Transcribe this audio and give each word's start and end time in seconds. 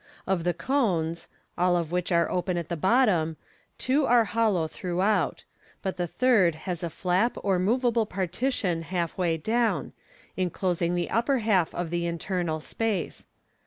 Of 0.25 0.45
the 0.45 0.53
cones 0.55 1.27
(all 1.59 1.77
of 1.77 1.91
which 1.91 2.11
are 2.11 2.27
open 2.31 2.57
at 2.57 2.69
the 2.69 2.75
bottom), 2.75 3.37
two 3.77 4.07
are 4.07 4.23
hollow 4.23 4.67
throughout, 4.67 5.43
but 5.83 5.97
the 5.97 6.07
third 6.07 6.55
has 6.65 6.81
a 6.81 6.89
flap 6.89 7.37
or 7.43 7.59
moveable 7.59 8.07
partition 8.07 8.81
half 8.81 9.15
way 9.15 9.37
down, 9.37 9.93
inclosing 10.35 10.95
the 10.95 11.11
upper 11.11 11.37
half 11.37 11.71
of 11.75 11.91
the 11.91 12.07
internal 12.07 12.61
space. 12.61 13.27